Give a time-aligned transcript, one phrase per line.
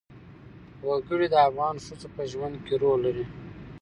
[0.87, 3.25] وګړي د افغان ښځو په ژوند کې رول لري.